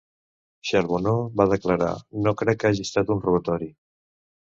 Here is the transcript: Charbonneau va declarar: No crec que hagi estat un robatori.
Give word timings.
Charbonneau 0.69 1.19
va 1.41 1.45
declarar: 1.51 1.89
No 2.27 2.33
crec 2.39 2.59
que 2.63 2.71
hagi 2.71 2.87
estat 2.87 3.13
un 3.17 3.21
robatori. 3.27 3.69